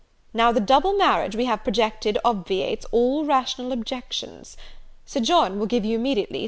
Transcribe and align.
Now 0.33 0.51
the 0.51 0.59
double 0.59 0.93
marriage 0.97 1.35
we 1.35 1.45
have 1.45 1.63
projected 1.63 2.17
obviates 2.25 2.87
all 2.91 3.23
rational 3.23 3.71
objections. 3.71 4.57
Sir 5.05 5.19
John 5.19 5.59
will 5.59 5.67
give 5.67 5.85
you 5.85 5.95
immediately 5.95 6.39
L. 6.39 6.39